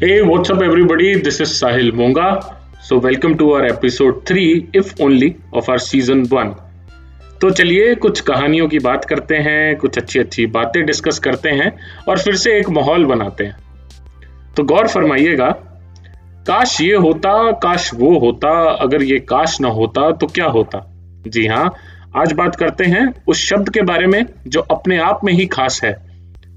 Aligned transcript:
Hey, 0.00 0.22
what's 0.22 0.48
up, 0.48 0.60
everybody? 0.62 1.20
This 1.20 1.40
is 1.40 1.48
Sahil 1.50 1.92
Monga. 1.92 2.56
So, 2.80 2.98
welcome 2.98 3.36
to 3.38 3.54
our 3.54 3.64
episode 3.64 4.24
3, 4.24 4.70
if 4.72 5.00
only, 5.00 5.30
of 5.52 5.68
our 5.68 5.78
season 5.78 6.22
1. 6.28 6.52
तो 7.40 7.50
चलिए 7.50 7.94
कुछ 7.94 8.20
कहानियों 8.20 8.68
की 8.68 8.78
बात 8.78 9.04
करते 9.04 9.36
हैं 9.36 9.76
कुछ 9.76 9.98
अच्छी 9.98 10.18
अच्छी 10.18 10.46
बातें 10.54 10.84
डिस्कस 10.86 11.18
करते 11.18 11.50
हैं 11.50 11.70
और 12.08 12.18
फिर 12.18 12.36
से 12.36 12.58
एक 12.58 12.68
माहौल 12.78 13.04
बनाते 13.06 13.44
हैं 13.44 13.56
तो 14.56 14.64
गौर 14.64 14.88
फरमाइएगा 14.88 15.50
काश 16.48 16.80
ये 16.80 16.94
होता 17.06 17.34
काश 17.66 17.92
वो 17.94 18.18
होता 18.18 18.56
अगर 18.82 19.02
ये 19.02 19.18
काश 19.28 19.60
ना 19.60 19.68
होता 19.80 20.10
तो 20.12 20.26
क्या 20.26 20.46
होता 20.58 20.86
जी 21.26 21.46
हाँ 21.46 21.70
आज 22.16 22.32
बात 22.32 22.56
करते 22.56 22.84
हैं 22.94 23.06
उस 23.28 23.44
शब्द 23.48 23.74
के 23.74 23.82
बारे 23.82 24.06
में 24.06 24.24
जो 24.46 24.60
अपने 24.70 24.98
आप 25.02 25.24
में 25.24 25.32
ही 25.32 25.46
खास 25.56 25.80
है 25.84 26.07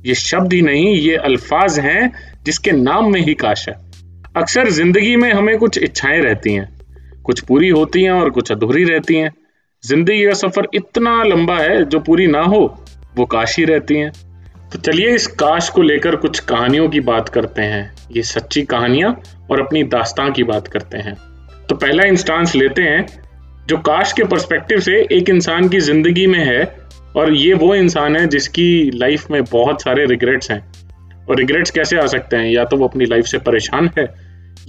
ये 0.05 0.15
शब्द 0.15 0.54
ही 0.54 0.61
नहीं, 0.61 0.95
ये 0.95 1.15
अल्फाज 1.15 1.79
हैं 1.79 2.11
जिसके 2.46 2.71
नाम 2.71 3.11
में 3.14 3.21
ही 3.21 3.33
काश 3.33 3.68
है। 3.69 3.75
अक्सर 4.37 4.69
ज़िंदगी 4.69 5.15
में 5.15 5.32
हमें 5.33 5.57
कुछ 5.57 5.78
इच्छाएँ 5.78 6.21
रहती 6.21 6.54
हैं, 6.54 6.68
कुछ 7.23 7.39
पूरी 7.39 7.69
होती 7.69 8.04
हैं 8.04 8.11
और 8.11 8.29
कुछ 8.29 8.51
अधूरी 8.51 8.83
रहती 8.83 9.15
हैं। 9.15 9.32
ज़िंदगी 9.83 10.25
का 10.25 10.33
सफ़र 10.33 10.68
इतना 10.73 11.23
लंबा 11.23 11.57
है, 11.57 11.83
जो 11.86 12.00
पूरी 12.00 12.28
ना 12.28 12.42
हो, 12.42 12.83
वो 13.15 13.25
काश 13.25 13.57
ही 13.57 13.65
रहती 13.65 13.95
हैं। 13.95 14.11
तो 14.73 14.79
चलिए 14.79 15.15
इस 15.15 15.28
काश 15.28 15.69
को 15.69 15.82
लेकर 15.82 16.15
कुछ 16.15 16.39
कहानियों 16.39 16.89
की 16.89 17.00
बात 17.00 17.29
करते 17.29 17.61
हैं। 17.61 17.93
ये 18.11 18.23
सच्ची 18.23 18.61
कहानियाँ 18.61 19.21
और 19.51 19.61
अपनी 19.61 19.83
दास्तां 19.83 20.31
की 20.31 20.43
बात 20.43 20.68
करते 20.68 20.97
हैं। 20.97 21.15
तो 21.70 21.75
पहला 21.75 22.04
इंस्टांस 22.04 22.56
लेते 22.56 22.81
हैं, 22.81 23.06
जो 23.68 23.78
काश 23.78 24.14
के 24.14 24.23
पर्सपेक्टिव 24.23 24.79
से 24.79 25.07
एक 25.11 25.29
इंसान 25.29 25.70
की 25.70 25.79
ज़िंदगी 25.79 26.28
में 26.28 26.39
है 26.39 26.64
और 27.15 27.33
ये 27.33 27.54
वो 27.54 27.75
इंसान 27.75 28.15
है 28.15 28.28
जिसकी 28.28 28.92
लाइफ 28.93 29.32
में 29.32 29.43
बहुत 29.43 29.82
सारे 29.82 30.06
रिग्रेट्स 30.06 30.51
हैं। 30.51 30.71
और 31.29 31.36
रिग्रेट्स 31.37 31.71
कैसे 31.71 31.97
आ 31.97 32.06
सकते 32.06 32.38
हैं? 32.38 32.45
या 32.45 32.66
तो 32.66 32.78
वो 32.78 32.88
अपनी 32.88 33.06
लाइफ 33.06 33.25
से 33.25 33.38
परेशान 33.38 33.89
है, 34.00 34.14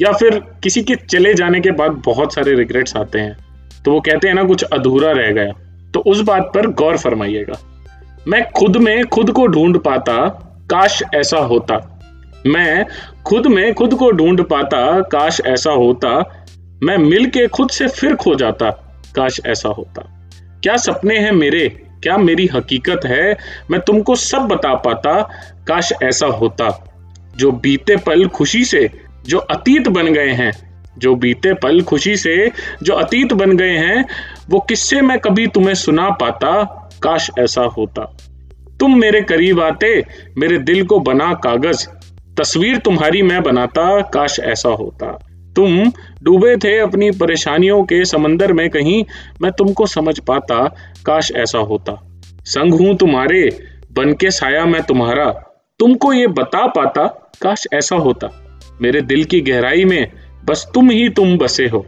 या 0.01 0.12
फिर 0.12 0.39
किसी 0.63 0.83
के 0.83 0.95
चले 0.95 1.35
जाने 1.35 1.61
के 1.61 1.70
बाद 1.70 1.91
बहुत 1.91 2.35
सारे 2.35 2.55
रिग्रेट्स 2.55 2.97
आते 2.97 3.19
हैं। 3.19 3.37
तो 3.85 3.93
वो 3.93 4.01
कहते 4.01 4.29
हैं 4.29 4.35
ना, 4.35 4.45
कुछ 4.45 4.63
अधूरा 4.63 5.13
रह 5.13 5.31
गया। 5.31 5.53
तो 5.95 6.01
उस 6.01 6.20
बात 6.20 6.53
पर 6.55 6.67
गौर 6.67 6.97
फरमाइएगा। 6.97 7.85
मैं 8.29 8.51
खुद 8.51 8.77
में 8.77 9.07
खुद 9.07 9.31
को 9.31 9.47
ढूंढ 9.47 9.79
पाता, 9.79 10.29
काश 10.70 11.03
ऐसा 11.15 11.39
होता। 11.39 12.01
मैं 12.47 12.87
खुद 13.27 13.47
में 13.47 13.75
खुद 13.75 13.95
को 13.95 14.11
ढूंढ 14.11 14.41
पाता, 14.41 15.01
काश 15.01 15.41
ऐसा 15.47 15.70
होता। 15.70 16.45
मैं 16.83 16.98
मिल 16.98 17.27
के 17.27 17.47
खुद 17.47 17.70
से 17.70 17.89
फिर 17.89 18.15
खो 18.15 18.35
जाता, 18.35 18.70
काश 19.15 19.41
ऐसा 19.47 19.69
होता। 19.69 20.31
क्या 20.63 20.77
सपने 20.77 21.19
हैं 21.19 21.33
मेरे? 21.33 21.83
क्या 22.03 22.17
मेरी 22.17 22.47
हकीकत 22.47 23.00
है? 23.05 23.36
मैं 23.70 23.81
तुमको 23.81 24.14
सब 24.14 24.39
बता 24.39 24.75
पाता, 24.75 25.22
काश 25.69 25.92
ऐसा 26.03 26.27
होता। 26.27 26.95
जो 27.36 27.53
बीते 27.53 27.97
पल 27.97 28.27
खुशी 28.27 28.64
से, 28.64 28.91
जो 29.27 29.39
अतीत 29.39 29.89
बन 29.89 30.06
गए 30.06 30.30
हैं। 30.30 30.73
जो 30.98 31.14
बीते 31.14 31.55
पल 31.55 31.83
खुशी 31.83 32.17
से, 32.17 32.53
जो 32.83 32.95
अतीत 32.95 33.33
बन 33.33 33.56
गए 33.56 33.77
हैं, 33.77 34.05
वो 34.50 34.61
किससे 34.61 35.00
मैं 35.00 35.19
कभी 35.19 35.47
तुम्हें 35.47 35.75
सुना 35.75 36.11
पाता, 36.11 36.62
काश 37.03 37.30
ऐसा 37.39 37.62
होता। 37.62 38.17
तुम 38.80 38.98
मेरे 38.98 39.20
करीब 39.20 39.61
आते, 39.61 40.05
मेरे 40.39 40.58
दिल 40.58 40.86
को 40.86 41.00
बना 41.00 41.34
कागज़। 41.34 41.89
तस्वीर 42.41 42.78
तुम्हारी 42.78 43.23
मैं 43.23 43.42
बनाता, 43.42 44.00
काश 44.00 44.41
ऐसा 44.41 44.69
होता। 44.69 45.27
तुम 45.56 45.92
डूबे 46.22 46.56
थे 46.56 46.78
अपनी 46.78 47.11
परेशानियों 47.11 47.83
के 47.83 48.05
समंदर 48.05 48.53
में 48.53 48.70
कहीं, 48.70 49.05
मैं 49.42 49.53
तुमको 49.53 49.86
समझ 49.86 50.19
पाता, 50.19 50.69
काश 51.06 51.33
ऐसा 51.33 51.58
होता। 51.58 52.08
संग 52.45 52.75
हूँ 52.75 52.97
तुम्हारे, 52.97 53.67
बन 53.92 54.12
के 54.12 54.30
साया 54.30 54.64
मैं 54.64 54.83
तुम्हारा। 54.83 55.27
तुमको 55.78 56.12
ये 56.12 56.27
बता 56.27 56.67
पाता, 56.67 57.06
काश 57.42 57.67
ऐसा 57.73 57.97
होता। 57.97 58.28
मेरे 58.83 59.00
दिल 59.00 59.25
की 59.25 59.41
गहराई 59.41 59.84
में, 59.84 60.12
बस 60.45 60.70
तुम 60.75 60.91
ही 60.91 61.08
तुम 61.08 61.39
बसे 61.39 61.67
हो। 61.67 61.86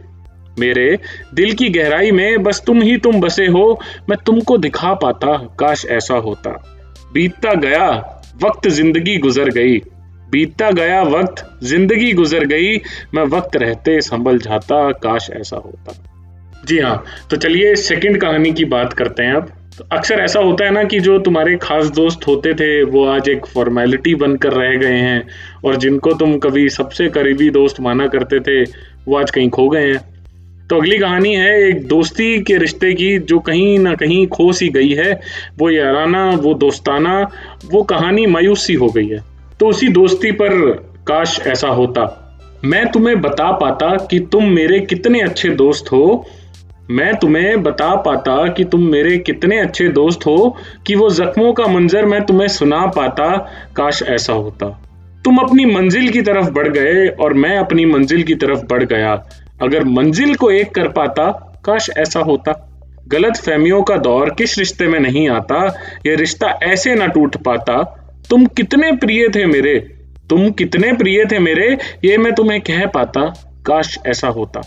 मेरे 0.59 0.99
दिल 1.33 1.53
की 1.53 1.69
गहराई 1.69 2.11
में, 2.11 2.43
बस 2.43 2.63
तुम 2.67 2.81
ही 2.81 2.97
तुम 2.97 3.21
बसे 3.21 3.47
हो। 3.47 3.81
मैं 4.09 4.17
तुमको 4.25 4.57
दिखा 4.57 4.93
पाता, 4.93 5.37
काश 5.37 5.85
ऐसा 5.85 6.15
होता। 6.15 6.49
बीतता 7.13 7.53
गया, 7.53 7.89
वक्त 8.43 8.67
ज़िंदगी 8.67 9.17
गुजर 9.17 9.49
गई। 9.49 9.81
बीतता 10.31 10.71
गया 10.71 11.01
वक्त, 11.01 11.43
ज़िंदगी 11.63 12.11
गुजर 12.13 12.45
गई, 12.45 12.77
मैं 13.13 13.23
वक्त 13.23 13.55
रहते 13.55 14.01
संभल 14.01 14.37
जाता, 14.37 14.91
काश 14.91 15.29
ऐसा 15.29 15.57
होता। 15.57 16.01
जी 16.65 16.79
हाँ 16.79 17.03
तो 17.29 17.37
चलिए 17.37 17.75
सेकंड 17.75 18.21
कहानी 18.21 18.51
की 18.51 18.65
बात 18.65 18.93
करते 18.93 19.23
हैं 19.23 19.33
अब। 19.33 19.51
तो 19.77 19.85
अक्सर 19.91 20.19
ऐसा 20.19 20.39
होता 20.39 20.65
है 20.65 20.71
ना 20.71 20.83
कि 20.83 20.99
जो 20.99 21.17
तुम्हारे 21.19 21.55
खास 21.57 21.87
दोस्त 21.87 22.27
होते 22.27 22.53
थे, 22.53 22.83
वो 22.83 23.05
आज 23.05 23.29
एक 23.29 23.45
फॉर्मेलिटी 23.45 24.15
बनकर 24.15 24.53
रह 24.53 24.75
गए 24.77 24.97
हैं, 24.97 25.27
और 25.65 25.75
जिनको 25.75 26.13
तुम 26.13 26.37
कभी 26.37 26.69
सबसे 26.69 27.07
करीबी 27.09 27.49
दोस्त 27.49 27.79
माना 27.79 28.07
करते 28.07 28.39
थे, 28.39 28.63
वो 29.07 29.17
आज 29.17 29.31
कहीं 29.31 29.49
खो 29.49 29.69
गए 29.69 29.93
हैं। 29.93 29.99
तो 30.67 30.77
अगली 30.77 30.97
कहानी 30.97 31.33
है 31.35 31.51
एक 31.63 31.87
दोस्ती 31.87 32.39
के 32.39 32.57
रिश्ते 32.57 32.93
की, 32.93 33.19
जो 33.19 33.39
कहीं 33.39 33.79
ना 33.79 33.93
कहीं 33.93 34.27
खो 34.27 34.51
सी 34.51 34.69
गई 34.69 34.89
है। 34.89 35.19
वो 35.57 35.69
याराना, 35.69 36.29
वो 36.29 36.53
दोस्ताना, 36.53 37.21
वो 37.65 37.83
कहानी 37.83 38.25
मायूसी 38.25 38.73
हो 38.73 38.89
गई 38.89 39.07
है। 39.07 39.34
तो 39.59 39.67
उसी 39.67 39.87
दोस्ती 39.87 40.31
पर 40.31 40.71
काश 41.07 41.39
ऐसा 41.47 41.67
होता। 41.67 42.21
मैं 42.63 42.91
तुम्हें 42.91 43.21
बता 43.21 43.51
पाता 43.51 43.97
कि 43.97 44.19
तुम 44.19 44.45
मेरे 44.45 44.79
कितने 44.79 45.21
अच्छे 45.21 45.49
दोस्त 45.49 45.91
हो। 45.91 46.25
मैं 46.89 47.15
तुम्हें 47.15 47.63
बता 47.63 47.95
पाता 47.95 48.47
कि 48.47 48.63
तुम 48.63 48.83
मेरे 48.83 49.17
कितने 49.17 49.59
अच्छे 49.59 49.89
दोस्त 49.89 50.25
हो 50.25 50.57
कि 50.87 50.95
वो 50.95 51.09
जख्मों 51.09 51.53
का 51.53 51.67
मंजर 51.67 52.05
मैं 52.05 52.25
तुम्हें 52.25 52.47
सुना 52.47 52.85
पाता, 52.85 53.37
काश 53.75 54.03
ऐसा 54.03 54.33
होता। 54.33 54.81
तुम 55.25 55.37
अपनी 55.37 55.65
मंजिल 55.65 56.09
की 56.09 56.21
तरफ़ 56.21 56.49
बढ़ 56.49 56.67
गए 56.67 57.07
और 57.07 57.33
मैं 57.33 57.57
अपनी 57.57 57.85
मंजिल 57.85 58.23
की 58.23 58.35
तरफ़ 58.35 58.59
बढ़ 58.59 58.83
गया। 58.83 59.13
अगर 59.61 59.83
मंजिल 59.83 60.35
को 60.35 60.51
एक 60.51 60.75
कर 60.75 60.87
पाता, 60.87 61.31
काश 61.65 61.89
ऐसा 61.97 62.19
होता। 62.19 62.71
गलत 63.07 63.35
फहमियों 63.35 63.83
का 63.83 63.97
दौर 63.97 64.29
किस 64.29 64.57
रिश्ते 64.57 64.87
में 64.87 64.99
नहीं 64.99 65.29
आता 65.29 65.67
ये 66.05 66.15
रिश्ता 66.15 66.47
ऐसे 66.63 66.95
ना 66.95 67.07
टूट 67.07 67.37
पाता 67.37 68.01
तुम 68.29 68.45
कितने 68.45 68.91
प्रिय 68.91 69.27
थे 69.29 69.45
मेरे? 69.45 69.79
तुम 70.29 70.49
कितने 70.51 70.93
प्रिय 70.93 71.25
थे 71.31 71.39
मेरे? 71.39 71.77
ये 72.05 72.17
मैं 72.17 72.33
तुम्हें 72.33 72.61
कह 72.61 72.85
पाता। 72.85 73.21
काश 73.65 73.97
ऐसा 74.07 74.27
होता। 74.27 74.61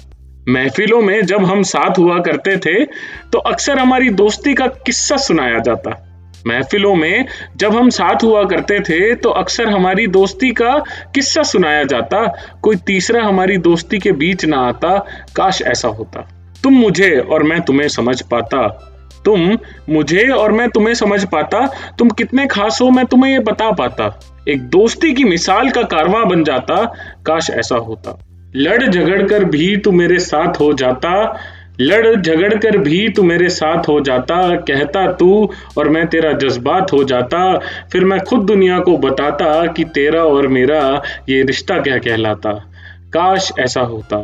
महफिलों 0.49 1.01
में 1.03 1.27
जब 1.27 1.45
हम 1.45 1.63
साथ 1.63 1.99
हुआ 1.99 2.19
करते 2.19 2.57
थे 2.57 2.85
तो 3.33 3.39
अक्सर 3.39 3.79
हमारी 3.79 4.11
दोस्ती 4.11 4.55
का 4.55 4.67
किस्सा 4.67 5.17
सुनाया 5.17 5.59
जाता। 5.59 6.05
महफिलों 6.47 6.95
में 6.95 7.27
जब 7.57 7.77
हम 7.77 7.91
साथ 7.91 8.23
हुआ 8.23 8.45
करते 8.45 8.81
थे 8.81 9.15
तो 9.15 9.31
अक्सर 9.31 9.69
हमारी 9.69 10.07
दोस्ती 10.07 10.51
का 10.51 10.79
किस्सा 11.15 11.43
सुनाया 11.43 11.85
जाता। 11.85 12.27
कोई 12.63 12.77
तीसरा 12.77 13.23
हमारी 13.23 13.57
दोस्ती 13.57 13.99
के 13.99 14.13
बीच 14.13 14.45
ना 14.45 14.59
आता। 14.59 14.99
काश 15.37 15.63
ऐसा 15.63 15.89
होता। 15.89 16.21
तुम 16.63 16.73
मुझे 16.73 17.11
और 17.11 17.43
मैं 17.43 17.61
तुम्हें 17.61 17.89
समझ 17.89 18.23
पाता। 18.23 18.61
तुम 19.29 19.59
मुझे 19.91 20.29
और 20.29 20.53
मैं 20.53 20.69
तुम्हें 20.71 20.95
समझ 20.95 21.25
पाता, 21.25 21.67
तुम 21.99 22.11
कितने 22.11 22.47
खास 22.47 22.81
हो 22.83 22.91
मैं 22.91 23.05
तुम्हें 23.07 23.33
ये 23.33 23.39
बता 23.39 23.71
पाता। 23.73 24.19
एक 24.49 24.63
दोस्ती 24.63 25.13
की 25.13 25.25
मिसाल 25.25 25.71
का 25.71 25.83
कारवा 25.83 26.25
बन 26.25 26.45
जाता, 26.45 26.85
काश 27.27 27.51
ऐसा 27.51 27.77
होता। 27.77 28.19
लड़ 28.57 28.83
झगड़ 28.83 29.23
कर 29.23 29.45
भी 29.45 29.77
तू 29.77 29.93
मेरे 29.93 30.19
साथ 30.19 30.61
हो 30.61 30.73
जाता, 30.73 31.11
लड़ 31.81 32.15
झगड़ 32.17 32.55
कर 32.55 32.79
भी 32.79 33.09
तू 33.09 33.23
मेरे 33.23 33.49
साथ 33.49 33.89
हो 33.89 34.01
जाता, 34.01 34.57
कहता 34.57 35.07
तू 35.13 35.51
और 35.79 35.89
मैं 35.89 36.07
तेरा 36.07 36.33
जज्बात 36.33 36.93
हो 36.93 37.03
जाता, 37.05 37.59
फिर 37.93 38.05
मैं 38.05 38.21
खुद 38.21 38.47
दुनिया 38.47 38.79
को 38.79 38.97
बताता 38.99 39.67
कि 39.67 39.85
तेरा 39.85 40.25
और 40.25 40.47
मेरा 40.49 40.81
ये 41.29 41.43
रिश्ता 41.43 41.79
क्या 41.81 41.99
कहलाता, 41.99 42.53
काश 43.13 43.53
ऐसा 43.59 43.81
होता। 43.81 44.23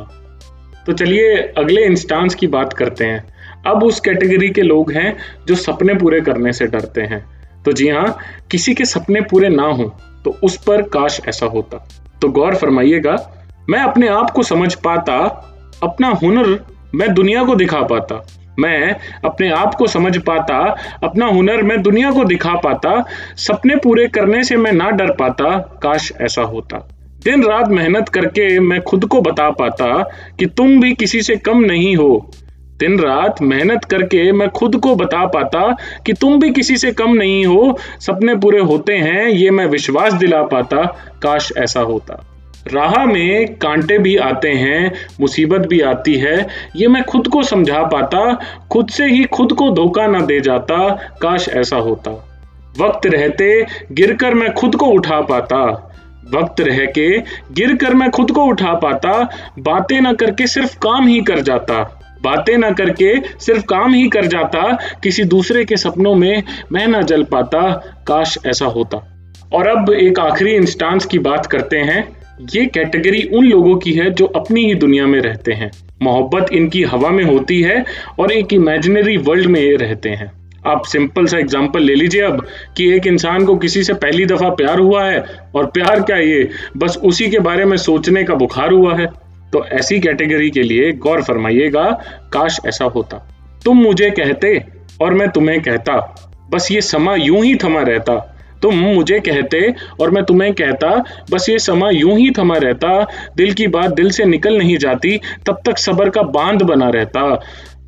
तो 0.86 0.92
चलिए 0.92 1.36
अगले 1.58 1.84
इंस्टांस 1.84 2.34
की 2.34 2.46
बात 2.46 2.72
करते 2.72 3.04
हैं। 3.04 3.33
अब 3.66 3.84
उस 3.84 4.00
कैटेगरी 4.00 4.48
के 4.50 4.62
लोग 4.62 4.92
हैं 4.92 5.16
जो 5.48 5.54
सपने 5.54 5.94
पूरे 5.94 6.20
करने 6.20 6.52
से 6.52 6.66
डरते 6.66 7.02
हैं। 7.02 7.24
तो 7.64 7.72
जी 7.72 7.88
हाँ 7.88 8.16
किसी 8.50 8.74
के 8.74 8.84
सपने 8.84 9.20
पूरे 9.20 9.48
ना 9.48 9.66
हो 9.68 9.84
तो 10.24 10.36
उस 10.42 10.56
पर 10.56 10.82
काश 10.88 11.20
ऐसा 11.28 11.46
होता। 11.46 11.86
तो 12.22 12.28
गौर 12.28 12.54
फरमाइएगा, 12.54 13.16
मैं 13.68 13.80
अपने 13.80 14.08
आप 14.08 14.30
को 14.30 14.42
समझ 14.42 14.74
पाता, 14.74 15.16
अपना 15.82 16.08
हुनर 16.22 16.58
मैं 16.94 17.12
दुनिया 17.14 17.44
को 17.44 17.54
दिखा 17.54 17.80
पाता। 17.82 18.24
मैं 18.58 18.94
अपने 19.24 19.50
आप 19.50 19.74
को 19.74 19.86
समझ 19.86 20.16
पाता, 20.18 20.58
अपना 21.04 21.26
हुनर 21.26 21.62
मैं 21.62 21.80
दुनिया 21.82 22.10
को 22.10 22.24
दिखा 22.24 22.54
पाता, 22.54 23.04
सपने 23.36 23.76
पूरे 23.76 24.06
करने 24.08 24.42
से 24.44 24.56
मैं 24.56 24.72
ना 24.72 24.90
डर 24.90 25.10
पाता, 25.12 25.56
काश 25.82 26.12
ऐसा 26.20 26.42
होता। 26.42 26.78
दिन 27.24 27.42
रात 27.42 27.68
मेहनत 27.68 28.08
करके 28.08 28.58
मैं 28.60 28.80
खुद 28.82 29.04
को 29.04 29.20
बता 29.20 29.50
पाता 29.50 29.86
कि 30.38 30.46
तुम 30.46 30.80
भी 30.80 30.92
किसी 30.94 31.22
से 31.22 31.36
कम 31.36 31.60
नहीं 31.60 31.94
हो 31.96 32.30
दिन 32.78 32.98
रात 32.98 33.42
मेहनत 33.42 33.84
करके 33.84 34.32
मैं 34.32 34.48
खुद 34.48 34.76
को 34.76 34.96
बता 34.96 35.26
पाता 35.26 35.76
कि 36.06 36.12
तुम 36.12 36.40
भी 36.40 36.50
किसी 36.50 36.76
से 36.76 36.92
कम 36.92 37.10
नहीं 37.10 37.46
हो, 37.46 37.78
सपने 38.00 38.34
पूरे 38.34 38.58
होते 38.58 38.92
हैं, 38.92 39.28
ये 39.28 39.50
मैं 39.50 39.66
विश्वास 39.66 40.12
दिला 40.12 40.42
पाता, 40.42 40.82
काश 41.22 41.52
ऐसा 41.58 41.80
होता। 41.80 42.26
राह 42.72 43.04
में 43.04 43.54
कांटे 43.54 43.98
भी 43.98 44.16
आते 44.16 44.48
हैं, 44.48 44.92
मुसीबत 45.20 45.68
भी 45.68 45.80
आती 45.80 46.14
है, 46.14 46.46
ये 46.76 46.88
मैं 46.88 47.04
खुद 47.04 47.28
को 47.28 47.42
समझा 47.42 47.82
पाता, 47.82 48.40
खुद 48.72 48.88
से 48.88 49.06
ही 49.06 49.24
खुद 49.24 49.52
को 49.52 49.70
धोखा 49.70 50.06
ना 50.06 50.20
दे 50.20 50.40
जाता, 50.40 50.90
काश 51.22 51.48
ऐसा 51.48 51.76
होता। 51.76 52.10
वक्त 52.80 53.06
रहते, 53.06 53.66
गिरकर 53.92 54.34
मैं 54.34 54.54
खुद 54.54 54.76
को 54.76 54.86
उठा 54.86 55.20
पाता। 55.20 55.90
वक्त 56.34 56.60
रह 56.60 56.86
के 56.86 57.18
गिर 57.52 57.76
कर 57.76 57.94
मैं 57.94 58.10
खुद 58.10 58.30
को 58.30 58.44
उठा 58.44 58.74
पाता, 58.74 59.28
बातें 59.58 60.00
ना 60.00 60.12
करके 60.12 60.46
सिर्फ़ 60.46 60.78
काम 60.78 61.06
ही 61.06 61.20
कर 61.20 61.40
जाता। 61.40 62.00
बातें 62.24 62.56
ना 62.58 62.70
करके 62.70 63.14
सिर्फ़ 63.40 63.64
काम 63.64 63.94
ही 63.94 64.08
कर 64.08 64.26
जाता, 64.26 64.78
किसी 65.02 65.24
दूसरे 65.24 65.64
के 65.64 65.76
सपनों 65.76 66.14
में 66.14 66.42
मैं 66.72 66.86
ना 66.88 67.02
जल 67.02 67.22
पाता, 67.22 67.70
काश 68.06 68.38
ऐसा 68.46 68.66
होता। 68.66 69.10
और 69.52 69.66
अब 69.66 69.92
एक 69.92 70.18
आखिरी 70.18 70.52
इंस्टांस 70.52 71.06
की 71.06 71.18
बात 71.18 71.46
करते 71.46 71.76
हैं। 71.76 72.04
ये 72.54 72.66
कैटेगरी 72.66 73.22
उन 73.32 73.44
लोगों 73.44 73.76
की 73.76 73.92
है 73.92 74.10
जो 74.10 74.26
अपनी 74.26 74.64
ही 74.66 74.74
दुनिया 74.74 75.06
में 75.06 75.20
रहते 75.20 75.52
हैं। 75.52 75.70
मोहब्बत 76.02 76.52
इनकी 76.52 76.82
हवा 76.82 77.10
में 77.10 77.24
होती 77.24 77.60
है 77.62 77.84
और 78.18 78.32
एक 78.32 78.52
इमेजिनरी 78.52 79.16
वर्ल्ड 79.16 79.46
में 79.46 79.60
ये 79.60 79.76
रहते 79.76 80.10
हैं। 80.10 80.32
आप 80.66 80.84
सिंपल 80.84 81.26
सा 81.26 81.38
एग्जांपल 81.38 81.80
ले 81.80 81.94
लीजिए 81.94 82.22
अब 82.22 82.46
कि 82.76 82.88
एक 82.96 83.06
इंसान 83.06 83.44
को 83.44 83.56
किसी 83.56 83.82
से 83.84 83.94
पहली 83.94 84.26
दफ़ा 84.26 84.48
प्यार 84.48 84.78
हुआ 84.78 85.04
है, 85.04 85.24
और 85.54 85.66
प्यार 85.66 86.00
क्या 86.00 86.16
ये? 86.16 86.48
बस 86.76 86.98
उसी 87.04 87.28
के 87.28 87.38
बारे 87.38 87.64
में 87.64 87.76
सोचने 87.76 88.24
का 88.24 88.34
बुखार 88.34 88.72
हुआ 88.72 88.96
है। 88.96 89.06
तो 89.54 89.64
ऐसी 89.64 90.00
कैटेगरी 90.00 90.50
के 90.50 90.62
लिए 90.62 90.92
गौर 90.92 91.22
फरमाइएगा, 91.22 91.90
काश 92.32 92.60
ऐसा 92.66 92.84
होता। 92.84 93.30
तुम 93.64 93.76
मुझे 93.76 94.10
कहते 94.10 94.64
और 95.00 95.14
मैं 95.14 95.28
तुम्हें 95.28 95.62
कहता। 95.62 96.14
बस 96.50 96.68
ये 96.72 96.80
समा 96.80 97.14
यूँ 97.14 97.44
ही 97.44 97.54
थमा 97.54 97.82
रहता। 97.82 98.30
तुम 98.62 98.74
मुझे 98.74 99.20
कहते 99.20 99.74
और 100.00 100.10
मैं 100.10 100.24
तुम्हें 100.24 100.52
कहता। 100.52 101.04
बस 101.30 101.48
ये 101.48 101.58
समा 101.58 101.90
यूँ 101.90 102.18
ही 102.18 102.30
थमा 102.30 102.56
रहता। 102.56 103.06
दिल 103.36 103.52
की 103.52 103.66
बात 103.66 103.94
दिल 103.94 104.10
से 104.10 104.24
निकल 104.24 104.58
नहीं 104.58 104.76
जाती, 104.76 105.20
तब 105.46 105.62
तक 105.66 105.78
सबर 105.78 106.10
का 106.10 106.22
बाँध 106.22 106.62
बना 106.62 106.88
रहता। 106.88 107.34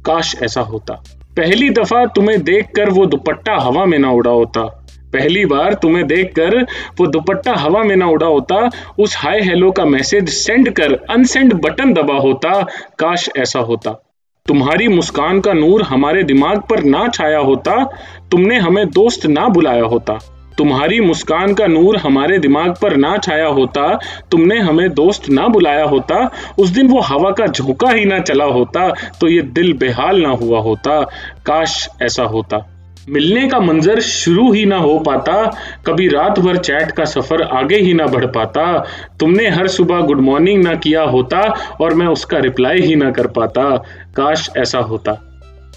काश 0.06 0.36
ऐसा 0.42 0.60
होता। 0.60 0.94
पहली 1.36 1.70
दफ़ा 1.70 2.06
तुम्हें 2.06 2.42
देखकर 2.42 2.90
वो 2.90 3.06
दुपट्टा 3.06 3.56
हवा 3.56 3.84
में 3.84 3.98
ना 3.98 4.10
उड़ा 4.10 4.30
होता। 4.30 4.75
पहली 5.12 5.44
बार 5.46 5.74
तुम्हें 5.74 6.06
देखकर 6.06 6.62
वो 6.98 7.06
दुपट्टा 7.06 7.54
हवा 7.54 7.82
में 7.82 7.96
ना 7.96 8.06
उड़ा 8.06 8.26
होता, 8.26 8.70
उस 8.98 9.16
हाय 9.16 9.40
हेलो 9.40 9.70
का 9.70 9.84
मैसेज 9.84 10.28
सेंड 10.28 10.70
कर 10.70 10.92
अनसेंड 11.10 11.54
बटन 11.54 11.92
दबा 11.92 12.14
होता, 12.14 12.62
काश 12.98 13.28
ऐसा 13.36 13.58
होता। 13.58 13.90
तुम्हारी 14.46 14.88
मुस्कान 14.88 15.40
का 15.40 15.52
नूर 15.52 15.82
हमारे 15.82 16.22
दिमाग 16.22 16.60
पर 16.60 16.82
ना 16.82 17.08
छाया 17.08 17.38
होता, 17.38 17.84
तुमने 18.30 18.58
हमें 18.58 18.88
दोस्त 18.88 19.26
ना 19.26 19.48
बुलाया 19.48 19.84
होता। 19.84 20.18
तुम्हारी 20.58 21.00
मुस्कान 21.00 21.54
का 21.54 21.66
नूर 21.66 21.96
हमारे 21.96 22.38
दिमाग 22.38 22.74
पर 22.82 22.96
ना 22.96 23.16
छाया 23.18 23.46
होता, 23.46 23.98
तुमने 24.30 24.58
हमें 24.58 24.88
दोस्त 24.94 25.28
ना 25.28 25.48
बुलाया 25.48 25.84
होता, 25.84 26.30
उस 26.58 26.68
दिन 26.68 26.88
वो 26.88 27.00
हवा 27.00 27.30
का 27.30 27.46
झोंका 27.46 27.90
ही 27.90 28.04
ना 28.04 28.18
चला 28.18 28.44
होता 28.44 28.88
तो 29.20 29.28
ये 29.28 29.42
दिल 29.42 29.72
बेहाल 29.72 30.22
ना 30.22 30.28
हुआ 30.28 30.60
होता, 30.60 31.02
काश 31.46 31.88
ऐसा 32.02 32.22
होता। 32.22 32.75
मिलने 33.08 33.48
का 33.48 33.60
मंजर 33.60 34.00
शुरू 34.00 34.52
ही 34.52 34.64
ना 34.66 34.76
हो 34.76 34.98
पाता, 34.98 35.56
कभी 35.86 36.08
रात 36.08 36.38
भर 36.38 36.56
चैट 36.56 36.90
का 36.90 37.04
सफ़र 37.04 37.42
आगे 37.42 37.76
ही 37.76 37.94
ना 37.94 38.06
बढ़ 38.06 38.26
पाता, 38.26 38.84
तुमने 39.20 39.48
हर 39.48 39.66
सुबह 39.66 40.00
गुड 40.00 40.20
मॉर्निंग 40.20 40.64
ना 40.64 40.74
किया 40.74 41.02
होता 41.02 41.40
और 41.80 41.94
मैं 41.94 42.06
उसका 42.06 42.38
रिप्लाई 42.38 42.80
ही 42.80 42.96
ना 42.96 43.10
कर 43.10 43.26
पाता। 43.26 43.76
काश 44.16 44.50
ऐसा 44.56 44.78
होता। 44.78 45.22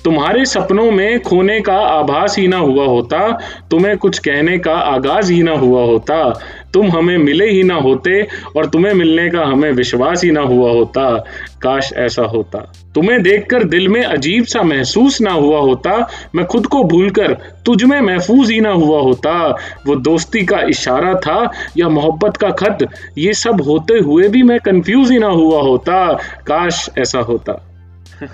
तुम्हारे 0.03 0.45
सपनों 0.45 0.91
में 0.91 1.19
खोने 1.19 1.61
का 1.61 1.77
आभास 1.77 2.37
ही 2.37 2.47
ना 2.47 2.57
हुआ 2.57 2.85
होता, 2.85 3.31
तुम्हें 3.71 3.97
कुछ 3.97 4.19
कहने 4.19 4.57
का 4.57 4.73
आगाज़ 4.73 5.33
ही 5.33 5.43
ना 5.43 5.51
हुआ 5.51 5.81
होता। 5.81 6.39
तुम 6.73 6.91
हमें 6.91 7.17
मिले 7.17 7.49
ही 7.49 7.63
ना 7.63 7.75
होते 7.75 8.27
और 8.57 8.65
तुम्हें 8.65 8.93
मिलने 8.93 9.29
का 9.29 9.41
हमें 9.41 9.71
विश्वास 9.71 10.23
ही 10.23 10.31
ना 10.31 10.41
हुआ 10.41 10.71
होता। 10.71 11.25
काश 11.61 11.93
ऐसा 11.93 12.23
होता। 12.23 12.73
तुम्हें 12.95 13.23
देखकर 13.23 13.63
दिल 13.63 13.87
में 13.87 14.03
अजीब 14.03 14.45
सा 14.45 14.61
महसूस 14.61 15.21
ना 15.21 15.31
हुआ 15.31 15.59
होता। 15.59 16.09
मैं 16.35 16.45
खुद 16.45 16.65
को 16.65 16.83
भूलकर 16.83 17.33
तुझ 17.65 17.83
में 17.83 18.01
महफूज 18.01 18.51
ही 18.51 18.59
ना 18.61 18.71
हुआ 18.71 19.01
होता। 19.01 19.57
वो 19.87 19.95
दोस्ती 19.95 20.45
का 20.45 20.59
इशारा 20.59 21.13
था 21.13 21.51
या 21.77 21.89
मोहब्बत 21.89 22.37
का 22.37 22.49
खत, 22.49 22.77
ये 23.17 23.33
सब 23.33 23.61
होते 23.61 23.93
हुए 23.93 24.27
भी 24.27 24.43
मैं 24.43 24.59
कंफ्यूज 24.59 25.11
ही 25.11 25.19
ना 25.19 25.27
हुआ 25.27 25.61
होता। 25.61 26.13
काश 26.47 26.89
ऐसा 26.97 27.19
होता। 27.19 27.65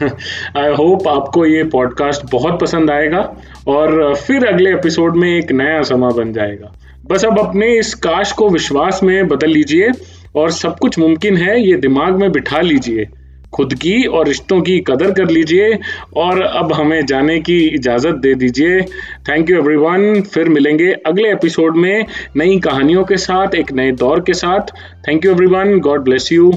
आई 0.57 0.73
होप 0.73 1.07
आपको 1.07 1.45
ये 1.45 1.63
पॉडकास्ट 1.63 2.21
बहुत 2.31 2.59
पसंद 2.59 2.91
आएगा 2.91 3.19
और 3.67 4.15
फिर 4.15 4.45
अगले 4.45 4.73
एपिसोड 4.73 5.15
में 5.15 5.37
एक 5.37 5.51
नया 5.51 5.81
समा 5.81 6.09
बन 6.09 6.33
जाएगा। 6.33 6.71
बस 7.09 7.25
अब 7.25 7.39
अपने 7.39 7.67
इस 7.77 7.93
काश 7.93 8.31
को 8.31 8.49
विश्वास 8.49 8.99
में 9.03 9.27
बदल 9.27 9.49
लीजिए 9.49 9.89
और 10.35 10.51
सब 10.51 10.77
कुछ 10.77 10.97
मुमकिन 10.99 11.37
है, 11.37 11.61
ये 11.61 11.75
दिमाग 11.75 12.15
में 12.15 12.31
बिठा 12.31 12.61
लीजिए। 12.61 13.07
खुद 13.53 13.73
की 13.73 14.03
और 14.03 14.27
रिश्तों 14.27 14.61
की 14.61 14.79
कदर 14.79 15.11
कर 15.11 15.29
लीजिए 15.29 15.77
और 16.17 16.41
अब 16.41 16.73
हमें 16.73 17.05
जाने 17.05 17.39
की 17.39 17.59
इजाज़त 17.67 18.15
दे 18.15 18.33
दीजिए। 18.35 18.81
थैंक 19.29 19.49
यू 19.49 19.57
एवरीवन 19.57 20.21
फिर 20.21 20.49
मिलेंगे 20.49 20.91
अगले 21.05 21.31
एपिसोड 21.31 21.77
में 21.77 22.05
नई 22.37 22.59
कहानियों 22.59 23.03
के 23.03 23.17
साथ, 23.17 23.55
एक 23.55 23.71
नए 23.71 23.91
दौर 23.91 24.19
के 24.19 24.33
साथ। 24.33 24.75
Thank 25.07 25.25
you 25.25 25.31
everyone 25.31 25.79
God 25.79 26.03
bless 26.03 26.31
you 26.31 26.51